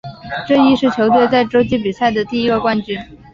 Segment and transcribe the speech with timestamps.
[0.47, 2.97] 这亦是球队在洲际比赛的第一个冠军。